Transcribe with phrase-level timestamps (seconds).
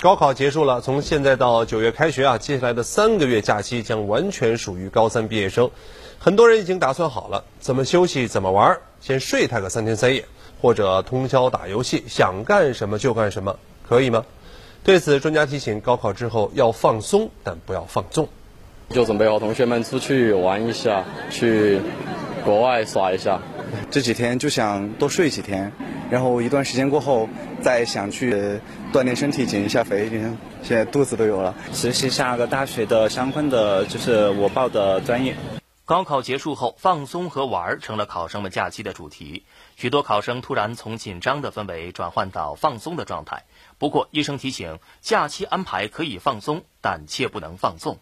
[0.00, 5.70] 高考结束了，从现在到九月开学啊，接下来的三个月假期将完全属于高三毕业生。
[6.18, 10.24] 很多人已经打算好了，怎么休息，怎么玩，先睡他个三天三夜，
[10.62, 14.24] 或者通宵打游戏，想干什么就干什么，可以吗？
[14.82, 18.26] 对此，专家提醒：高考之后要放松，但不要放纵。
[18.88, 21.78] 就准备和同学们出去玩一下，去
[22.42, 23.38] 国外耍一下。
[23.90, 25.72] 这几天就想多睡几天。
[26.10, 27.28] 然后一段时间过后，
[27.62, 28.60] 再想去
[28.92, 30.10] 锻炼身体、减一下肥，
[30.62, 31.54] 现在肚子都有了。
[31.72, 35.36] 实习下个大学的相关的，就是我报的专业。
[35.84, 39.44] 高考结束后，放松和玩成了考生们假期的主题。
[39.76, 43.44] 许多考生突然从紧张的氛围转换到放松的状态。
[43.78, 47.98] 不过，医生提醒，假期安排可以放松，但切不能放纵。